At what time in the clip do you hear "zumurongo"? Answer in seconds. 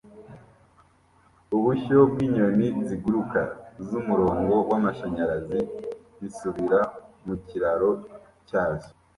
3.87-4.55